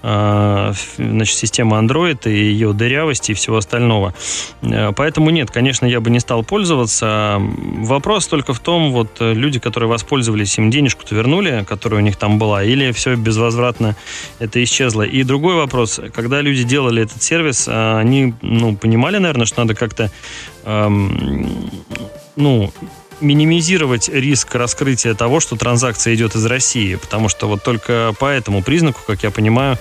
[0.06, 4.14] значит, системы Android и ее дырявости и всего остального.
[4.96, 7.40] Поэтому нет, конечно, я бы не стал пользоваться.
[7.40, 12.38] Вопрос только в том, вот люди, которые воспользовались, им денежку-то вернули, которая у них там
[12.38, 13.96] была, или все безвозвратно
[14.40, 15.04] это исчезло.
[15.04, 19.76] И другой вопрос, когда люди делали этот сервис, а, они, ну, понимали, наверное, что надо
[19.76, 20.12] как-то,
[20.66, 21.70] эм,
[22.36, 22.72] ну,
[23.22, 28.64] минимизировать риск раскрытия того, что транзакция идет из России, потому что вот только по этому
[28.64, 29.78] признаку, как я понимаю,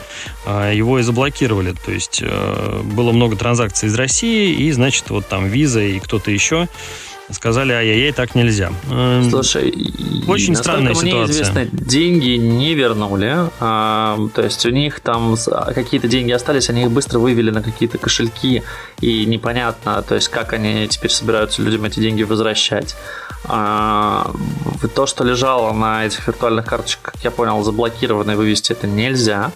[0.47, 1.75] а, его и заблокировали.
[1.85, 6.31] То есть э, было много транзакций из России, и, значит, вот там виза и кто-то
[6.31, 6.69] еще
[7.31, 8.73] сказали, ай-яй-яй, так нельзя.
[8.91, 9.73] Эм, Слушай,
[10.27, 11.23] очень странная ситуация.
[11.23, 15.37] мне известно, деньги не вернули, а, то есть у них там
[15.75, 18.63] какие-то деньги остались, они их быстро вывели на какие-то кошельки,
[19.01, 22.95] и непонятно, то есть как они теперь собираются людям эти деньги возвращать.
[23.47, 24.31] А,
[24.95, 29.53] то, что лежало на этих виртуальных карточках, как я понял, заблокировано и вывести это нельзя.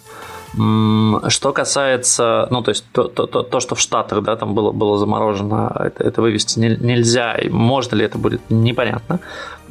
[0.53, 4.73] Что касается, ну, то есть то, то, то, то что в Штатах, да, там было,
[4.73, 9.21] было заморожено, это, это вывести не, нельзя, и можно ли это будет, непонятно.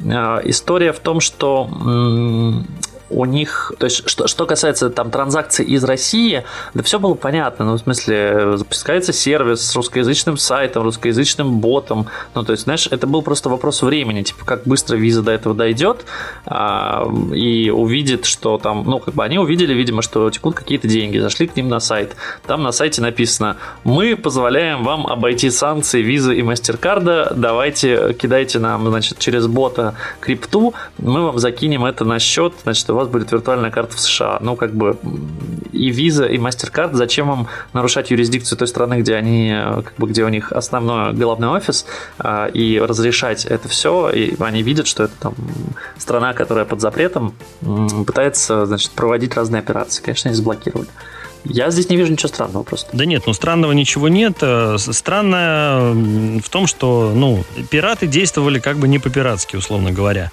[0.06, 1.68] А, история в том, что
[3.10, 6.44] у них, то есть, что, что касается там транзакций из России,
[6.74, 12.42] да все было понятно, ну, в смысле, запускается сервис с русскоязычным сайтом, русскоязычным ботом, ну,
[12.42, 16.04] то есть, знаешь, это был просто вопрос времени, типа, как быстро виза до этого дойдет
[16.46, 21.18] а, и увидит, что там, ну, как бы они увидели, видимо, что текут какие-то деньги,
[21.18, 22.14] зашли к ним на сайт,
[22.46, 28.86] там на сайте написано, мы позволяем вам обойти санкции визы и мастеркарда, давайте кидайте нам,
[28.88, 33.96] значит, через бота крипту, мы вам закинем это на счет, значит, вас будет виртуальная карта
[33.96, 34.38] в США.
[34.40, 34.96] Ну, как бы
[35.72, 40.24] и Visa, и MasterCard, зачем вам нарушать юрисдикцию той страны, где они, как бы, где
[40.24, 41.86] у них основной головной офис,
[42.18, 45.34] а, и разрешать это все, и они видят, что это там
[45.96, 47.34] страна, которая под запретом,
[48.06, 50.02] пытается, значит, проводить разные операции.
[50.02, 50.88] Конечно, они заблокировали.
[51.48, 52.90] Я здесь не вижу ничего странного просто.
[52.92, 54.38] Да нет, ну странного ничего нет.
[54.42, 55.92] Э, странное
[56.40, 60.30] в том, что ну, пираты действовали как бы не по-пиратски, условно говоря.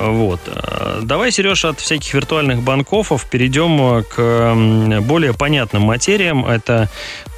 [0.00, 0.40] Вот.
[0.46, 6.46] Э, давай, Сереж, от всяких виртуальных банков перейдем к более понятным материям.
[6.46, 6.88] Это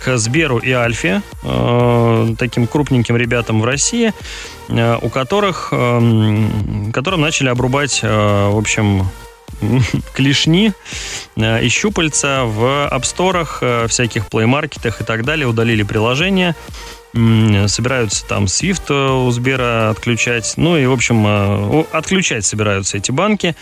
[0.05, 4.13] к Сберу и Альфе, э, таким крупненьким ребятам в России,
[4.69, 9.07] у которых, которым начали обрубать, в общем,
[10.15, 10.73] клешни
[11.37, 16.55] э, и щупальца в апсторах, э, всяких плеймаркетах и так далее, удалили приложение,
[17.13, 23.55] собираются там Swift у Сбера отключать, ну и, в общем, отключать собираются эти банки.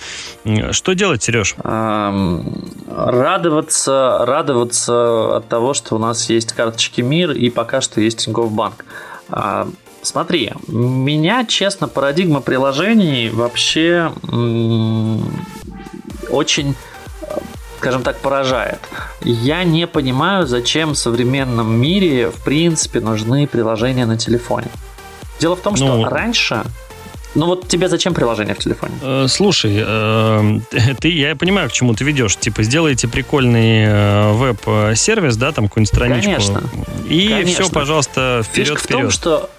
[0.70, 1.56] Что делать, Сереж?
[2.86, 8.50] Радоваться, радоваться от того, что у нас есть карточки МИР и пока что есть Тинькофф
[8.50, 8.86] Банк.
[9.28, 9.68] А,
[10.02, 14.12] смотри, меня, честно, парадигма приложений вообще
[16.32, 16.74] очень
[17.78, 18.78] скажем так, поражает.
[19.22, 24.68] Я не понимаю, зачем в современном мире, в принципе, нужны приложения на телефоне.
[25.40, 26.62] Дело в том, что ну, раньше
[27.34, 28.94] ну вот тебе зачем приложение в телефоне?
[29.02, 30.60] Э, слушай, э,
[31.00, 32.36] ты, я понимаю, к чему ты ведешь.
[32.36, 36.30] Типа, сделайте прикольный э, веб-сервис, да, там какую-нибудь страничку.
[36.30, 36.62] Конечно.
[37.08, 37.64] И Конечно.
[37.64, 38.78] все, пожалуйста, вперед-вперед.
[38.78, 39.50] Фишка в том, что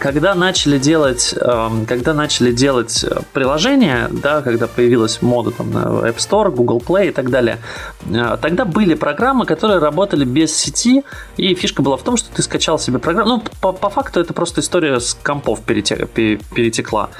[0.00, 6.08] когда начали делать, эм, когда начали делать э, приложения, да, когда появилась мода там на
[6.08, 7.58] App Store, Google Play и так далее,
[8.08, 11.04] э, тогда были программы, которые работали без сети,
[11.36, 13.28] и фишка была в том, что ты скачал себе программу.
[13.28, 17.10] Ну, по, по факту это просто история с компов перетекла.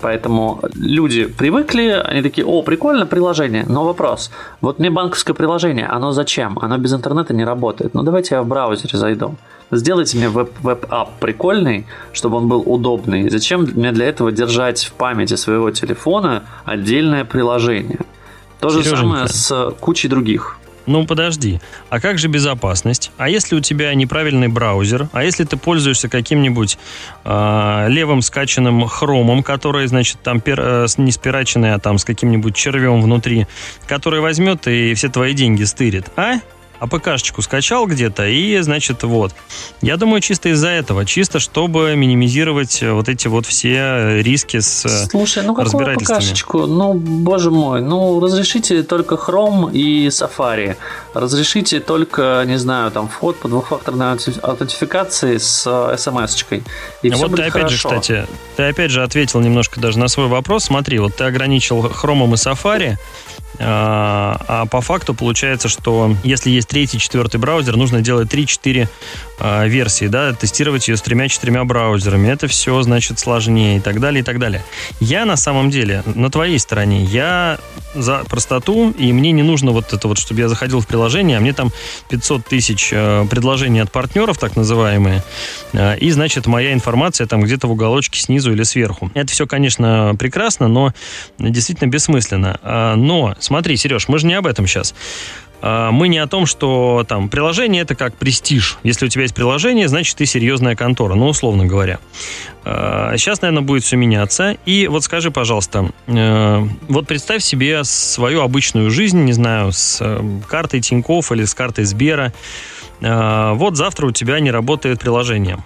[0.00, 3.66] Поэтому люди привыкли, они такие, о, прикольно, приложение.
[3.68, 4.30] Но вопрос,
[4.62, 6.58] вот мне банковское приложение, оно зачем?
[6.58, 7.92] Оно без интернета не работает.
[7.92, 9.34] Ну, давайте я в браузере зайду.
[9.70, 13.28] Сделайте мне веб-ап прикольный, чтобы он был удобный.
[13.30, 18.00] Зачем мне для этого держать в памяти своего телефона отдельное приложение?
[18.58, 23.12] То же самое с кучей других ну подожди, а как же безопасность?
[23.16, 25.08] А если у тебя неправильный браузер?
[25.12, 26.78] А если ты пользуешься каким-нибудь
[27.24, 32.56] э, левым скачанным хромом, который, значит, там пер, э, не спираченный, а там с каким-нибудь
[32.56, 33.46] червем внутри,
[33.86, 36.40] который возьмет и все твои деньги стырит, а?
[36.80, 39.32] АПКшечку скачал где-то, и, значит, вот.
[39.82, 45.44] Я думаю, чисто из-за этого, чисто чтобы минимизировать вот эти вот все риски с Слушай,
[45.44, 46.66] ну какую АПКшечку?
[46.66, 50.76] Ну, боже мой, ну, разрешите только Chrome и Safari.
[51.14, 55.66] Разрешите только, не знаю, там, вход по двухфакторной аутентификации с
[55.98, 56.62] смс-очкой.
[57.02, 57.68] И вот ты опять хорошо.
[57.68, 60.64] же, кстати, ты опять же ответил немножко даже на свой вопрос.
[60.64, 62.96] Смотри, вот ты ограничил Chrome и Safari,
[63.60, 68.88] а, а по факту получается, что если есть третий, четвертый браузер, нужно делать 3-4
[69.38, 72.28] а, версии, да, тестировать ее с тремя-четырьмя браузерами.
[72.28, 74.64] Это все, значит, сложнее и так далее, и так далее.
[75.00, 77.04] Я на самом деле на твоей стороне.
[77.04, 77.58] Я
[77.94, 81.40] за простоту, и мне не нужно вот это вот, чтобы я заходил в приложение, а
[81.40, 81.72] мне там
[82.08, 85.22] 500 тысяч э, предложений от партнеров, так называемые,
[85.72, 89.10] э, и, значит, моя информация там где-то в уголочке снизу или сверху.
[89.14, 90.92] Это все, конечно, прекрасно, но
[91.38, 92.58] действительно бессмысленно.
[92.62, 94.94] А, но, смотри, Сереж, мы же не об этом сейчас.
[95.60, 98.78] А, мы не о том, что там приложение это как престиж.
[98.84, 101.98] Если у тебя есть приложение, значит ты серьезная контора, ну, условно говоря.
[102.62, 104.56] Сейчас, а, наверное, будет все меняться.
[104.66, 110.22] И вот скажи, пожалуйста, э, вот представь себе свою обычную жизнь, не знаю, с э,
[110.48, 112.32] картой Тинькофф или с картой Сбера.
[113.02, 115.58] А, вот завтра у тебя не работает приложение.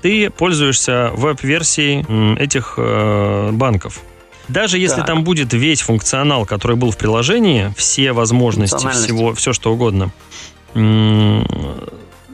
[0.00, 4.00] Ты пользуешься веб-версией этих э, банков.
[4.48, 5.06] Даже если так.
[5.06, 10.12] там будет весь функционал, который был в приложении, все возможности, всего, все что угодно,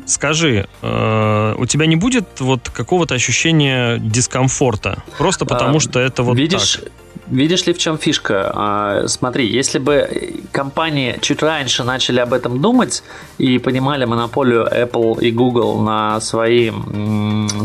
[0.06, 5.02] скажи, э, у тебя не будет вот какого-то ощущения дискомфорта?
[5.18, 6.92] Просто потому, а, что это вот видишь, так.
[7.26, 8.50] Видишь ли, в чем фишка?
[8.54, 13.02] А, смотри, если бы компании чуть раньше начали об этом думать
[13.38, 16.72] и понимали монополию Apple и Google на свои,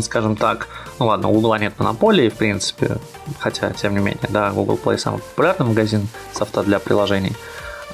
[0.02, 0.68] скажем так,
[0.98, 2.98] ну ладно, у Google нет монополии, в принципе,
[3.38, 7.34] хотя, тем не менее, да, Google Play самый популярный магазин софта для приложений.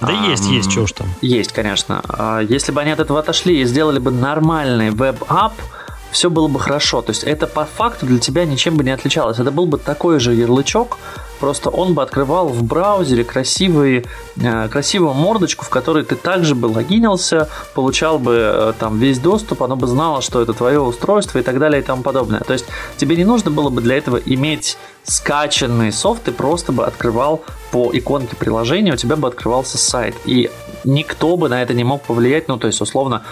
[0.00, 1.06] Да а, есть, есть, что уж там.
[1.22, 2.02] Есть, конечно.
[2.08, 5.54] А, если бы они от этого отошли и сделали бы нормальный веб-ап,
[6.10, 7.02] все было бы хорошо.
[7.02, 9.38] То есть это по факту для тебя ничем бы не отличалось.
[9.38, 10.98] Это был бы такой же ярлычок,
[11.40, 14.04] просто он бы открывал в браузере красивые,
[14.36, 19.62] э, красивую мордочку, в которой ты также бы логинился, получал бы э, там весь доступ,
[19.62, 22.40] оно бы знало, что это твое устройство и так далее и тому подобное.
[22.40, 22.66] То есть
[22.96, 27.90] тебе не нужно было бы для этого иметь скачанный софт, ты просто бы открывал по
[27.92, 30.14] иконке приложения, у тебя бы открывался сайт.
[30.24, 30.50] И
[30.84, 33.22] никто бы на это не мог повлиять, ну, то есть, условно,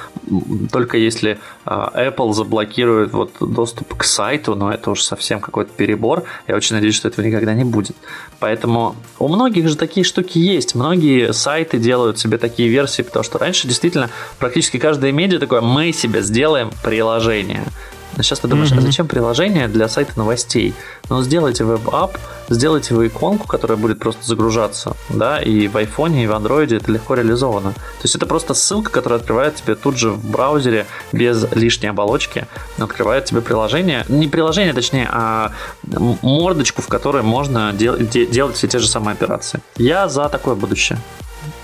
[0.71, 6.25] только если э, Apple заблокирует вот доступ к сайту, но это уж совсем какой-то перебор,
[6.49, 7.97] я очень надеюсь, что этого никогда не будет.
[8.39, 13.39] Поэтому у многих же такие штуки есть, многие сайты делают себе такие версии, потому что
[13.39, 17.65] раньше действительно практически каждая медиа такое, мы себе сделаем приложение.
[18.17, 18.79] А сейчас ты думаешь, mm-hmm.
[18.79, 20.75] а зачем приложение для сайта новостей?
[21.09, 26.27] Ну, сделайте веб-ап, сделайте вы иконку, которая будет просто загружаться, да, и в айфоне, и
[26.27, 27.73] в андроиде это легко реализовано.
[27.73, 32.47] То есть это просто ссылка, которая открывает тебе тут же в браузере без лишней оболочки,
[32.79, 38.69] открывает тебе приложение, не приложение, точнее, а мордочку, в которой можно дел- де- делать все
[38.69, 39.61] те же самые операции.
[39.77, 40.99] Я за такое будущее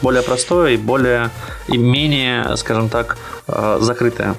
[0.02, 1.30] более простое и более
[1.68, 4.36] и менее, скажем так, э, закрытое.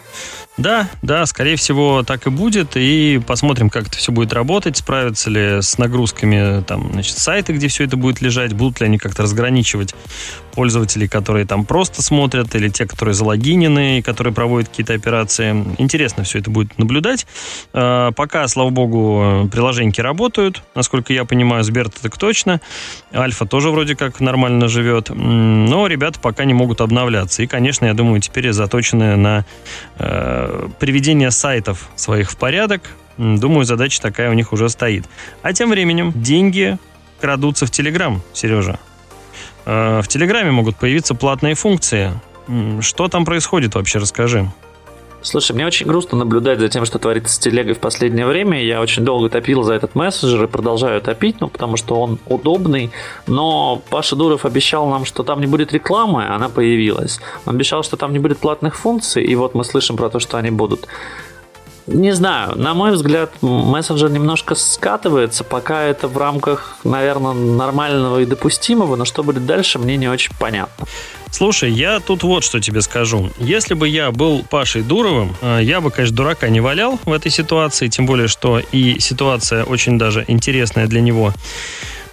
[0.59, 2.71] Да, да, скорее всего, так и будет.
[2.75, 7.69] И посмотрим, как это все будет работать, справятся ли с нагрузками там, значит, сайты, где
[7.69, 9.95] все это будет лежать, будут ли они как-то разграничивать
[10.49, 15.51] пользователей, которые там просто смотрят, или те, которые залогинены, которые проводят какие-то операции.
[15.77, 17.25] Интересно все это будет наблюдать.
[17.73, 20.63] А, пока, слава богу, приложеньки работают.
[20.75, 22.61] Насколько я понимаю, Сбер так точно.
[23.13, 25.09] Альфа тоже вроде как нормально живет.
[25.09, 27.43] Но ребята пока не могут обновляться.
[27.43, 29.45] И, конечно, я думаю, теперь заточены на
[29.97, 32.81] э, приведение сайтов своих в порядок.
[33.17, 35.05] Думаю, задача такая у них уже стоит.
[35.41, 36.77] А тем временем деньги
[37.19, 38.79] крадутся в Телеграм, Сережа.
[39.69, 42.11] Э, в Телеграме могут появиться платные функции.
[42.81, 44.49] Что там происходит вообще, расскажи.
[45.21, 48.63] Слушай, мне очень грустно наблюдать за тем, что творится с телегой в последнее время.
[48.63, 52.89] Я очень долго топил за этот мессенджер и продолжаю топить, ну, потому что он удобный.
[53.27, 57.19] Но Паша Дуров обещал нам, что там не будет рекламы, она появилась.
[57.45, 60.37] Он обещал, что там не будет платных функций, и вот мы слышим про то, что
[60.37, 60.87] они будут.
[61.91, 68.25] Не знаю, на мой взгляд, мессенджер немножко скатывается, пока это в рамках, наверное, нормального и
[68.25, 70.85] допустимого, но что будет дальше, мне не очень понятно.
[71.31, 73.31] Слушай, я тут вот что тебе скажу.
[73.39, 77.31] Если бы я был Пашей Дуровым, э, я бы, конечно, дурака не валял в этой
[77.31, 81.33] ситуации, тем более, что и ситуация очень даже интересная для него.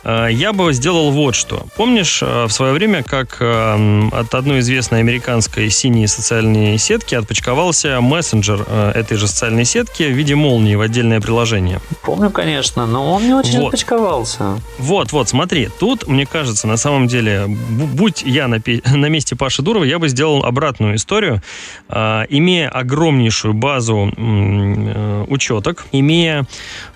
[0.07, 1.67] Я бы сделал вот что.
[1.77, 8.63] Помнишь в свое время, как от одной известной американской синей социальной сетки отпочковался мессенджер
[8.95, 11.81] этой же социальной сетки в виде молнии в отдельное приложение?
[12.03, 13.67] Помню, конечно, но он не очень вот.
[13.67, 14.61] отпочковался.
[14.79, 19.63] Вот, вот, смотри, тут, мне кажется, на самом деле, будь я на, на месте Паши
[19.63, 21.43] Дурова, я бы сделал обратную историю,
[21.89, 26.47] имея огромнейшую базу э, учеток, имея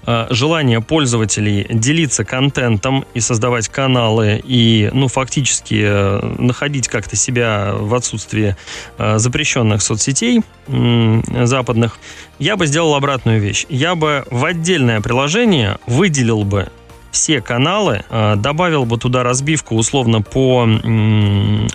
[0.06, 7.72] э, желание пользователей делиться контентом и создавать каналы и, ну, фактически э, находить как-то себя
[7.74, 8.56] в отсутствии
[8.98, 11.98] запрещенных соцсетей западных,
[12.38, 13.66] я бы сделал обратную вещь.
[13.68, 16.68] Я бы в отдельное приложение выделил бы
[17.10, 20.66] все каналы, э, добавил бы туда разбивку условно по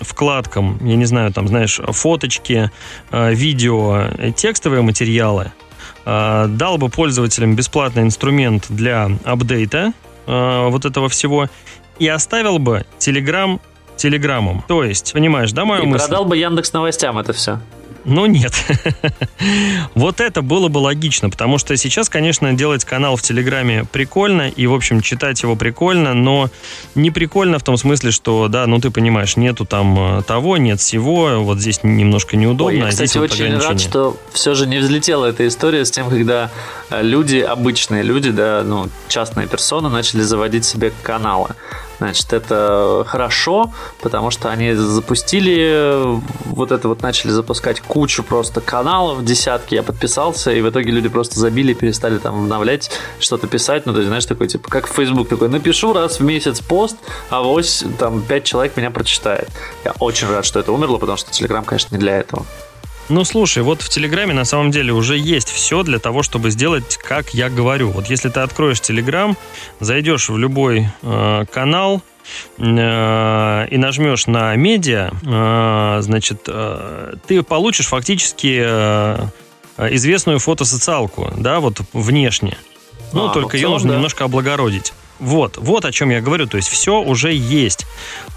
[0.00, 2.70] вкладкам, я не знаю, там, знаешь, фоточки,
[3.10, 5.52] э, видео, текстовые материалы,
[6.04, 9.92] э, дал бы пользователям бесплатный инструмент для апдейта
[10.26, 11.48] вот этого всего
[11.98, 13.60] и оставил бы Telegram
[13.96, 14.64] телеграммом.
[14.68, 16.06] То есть, понимаешь, да, мою и мысль?
[16.06, 17.60] продал бы Яндекс новостям это все.
[18.06, 18.54] Ну нет.
[19.96, 24.66] вот это было бы логично, потому что сейчас, конечно, делать канал в Телеграме прикольно, и,
[24.68, 26.48] в общем, читать его прикольно, но
[26.94, 30.78] не прикольно в том смысле, что, да, ну ты понимаешь, нету там э, того, нет
[30.78, 32.74] всего, вот здесь немножко неудобно.
[32.74, 35.90] Ой, я, а кстати, вот очень рад, что все же не взлетела эта история с
[35.90, 36.52] тем, когда
[36.90, 41.56] э, люди, обычные люди, да, ну, частные персоны начали заводить себе каналы.
[41.98, 43.72] Значит, это хорошо,
[44.02, 50.52] потому что они запустили вот это вот, начали запускать кучу просто каналов, десятки, я подписался,
[50.52, 54.48] и в итоге люди просто забили, перестали там обновлять, что-то писать, ну, есть, знаешь, такой,
[54.48, 56.96] типа, как в Facebook такой, напишу раз в месяц пост,
[57.30, 59.48] а вось там пять человек меня прочитает.
[59.84, 62.44] Я очень рад, что это умерло, потому что Telegram, конечно, не для этого.
[63.08, 66.96] Ну, слушай, вот в Телеграме на самом деле уже есть все для того, чтобы сделать,
[66.96, 67.90] как я говорю.
[67.90, 69.36] Вот если ты откроешь Телеграм,
[69.78, 72.02] зайдешь в любой э, канал,
[72.58, 78.60] э, и нажмешь на медиа, э, значит, э, ты получишь фактически
[79.78, 82.56] известную фотосоциалку, да, вот внешне.
[83.12, 83.94] Ну, а, только ну, ее нужно да.
[83.96, 84.94] немножко облагородить.
[85.18, 87.86] Вот, вот о чем я говорю, то есть все уже есть.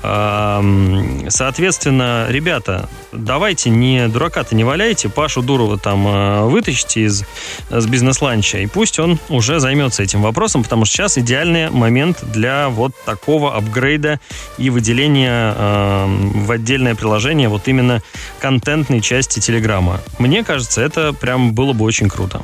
[0.01, 7.25] Соответственно, ребята, давайте не дурака-то не валяйте, Пашу Дурова там э, вытащите из,
[7.69, 12.69] из бизнес-ланча, и пусть он уже займется этим вопросом, потому что сейчас идеальный момент для
[12.69, 14.21] вот такого апгрейда
[14.57, 15.53] и выделения
[16.45, 18.01] в отдельное приложение вот именно
[18.39, 19.99] контентной части Телеграма.
[20.17, 22.41] Мне кажется, это прям было бы очень круто.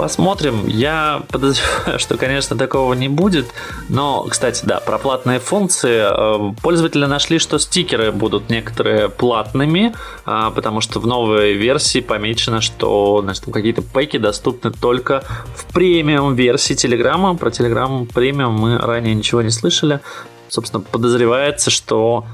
[0.00, 0.66] Посмотрим.
[0.66, 3.48] Я подозреваю, что, конечно, такого не будет.
[3.90, 6.00] Но, кстати, да, про платные функции.
[6.00, 9.94] Э, пользователи нашли, что стикеры будут некоторые платными,
[10.24, 15.22] а, потому что в новой версии помечено, что значит, какие-то пэки доступны только
[15.54, 17.36] в премиум версии Телеграма.
[17.36, 20.00] Про Телеграм премиум мы ранее ничего не слышали.
[20.48, 22.24] Собственно, подозревается, что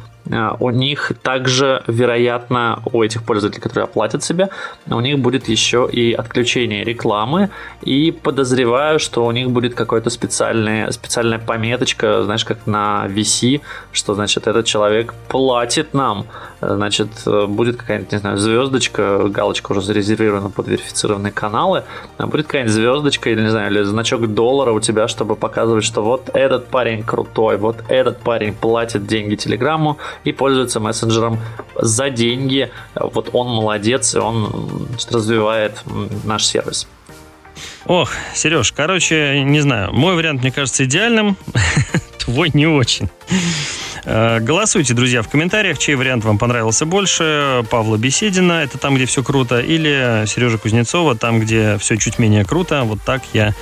[0.61, 4.49] у них также, вероятно, у этих пользователей, которые оплатят себе,
[4.91, 7.51] у них будет еще и отключение рекламы,
[7.83, 13.61] и подозреваю, что у них будет какая-то специальная, специальная пометочка, знаешь, как на VC,
[13.93, 16.27] что, значит, этот человек платит нам,
[16.61, 17.09] значит,
[17.49, 21.85] будет какая-нибудь, не знаю, звездочка, галочка уже зарезервирована под верифицированные каналы,
[22.19, 26.03] а будет какая-нибудь звездочка или, не знаю, или значок доллара у тебя, чтобы показывать, что
[26.03, 31.41] вот этот парень крутой, вот этот парень платит деньги Телеграмму, и пользуется мессенджером
[31.77, 32.71] за деньги.
[32.95, 35.83] Вот он молодец, и он развивает
[36.25, 36.89] наш сервис.
[37.87, 41.37] Ох, Сереж, короче, не знаю, мой вариант мне кажется идеальным,
[42.19, 43.09] твой не очень.
[44.05, 47.65] Э, голосуйте, друзья, в комментариях, чей вариант вам понравился больше.
[47.71, 52.45] Павла Беседина, это там, где все круто, или Сережа Кузнецова, там, где все чуть менее
[52.45, 52.83] круто.
[52.85, 53.53] Вот так я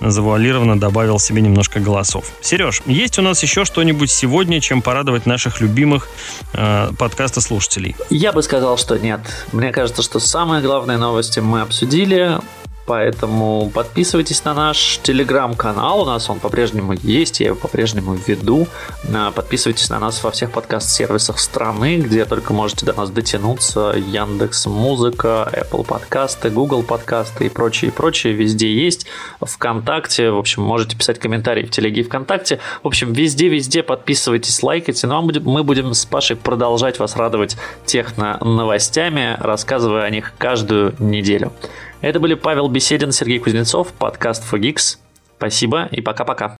[0.00, 2.26] завуалированно добавил себе немножко голосов.
[2.40, 6.08] Сереж, есть у нас еще что-нибудь сегодня, чем порадовать наших любимых
[6.52, 7.96] э, подкаста слушателей?
[8.10, 9.20] Я бы сказал, что нет.
[9.52, 12.38] Мне кажется, что самые главные новости мы обсудили.
[12.86, 16.02] Поэтому подписывайтесь на наш телеграм-канал.
[16.02, 18.68] У нас он по-прежнему есть, я его по-прежнему веду.
[19.34, 23.92] Подписывайтесь на нас во всех подкаст-сервисах страны, где только можете до нас дотянуться.
[23.96, 28.32] Яндекс Музыка, Apple подкасты, Google подкасты и прочее, прочее.
[28.32, 29.06] Везде есть.
[29.40, 32.60] Вконтакте, в общем, можете писать комментарии в телеге и ВКонтакте.
[32.84, 35.08] В общем, везде-везде подписывайтесь, лайкайте.
[35.08, 40.94] Ну, а мы будем с Пашей продолжать вас радовать техно новостями, рассказывая о них каждую
[41.00, 41.52] неделю.
[42.00, 44.98] Это были Павел Беседин, Сергей Кузнецов, подкаст Fogix.
[45.36, 46.55] Спасибо и пока-пока.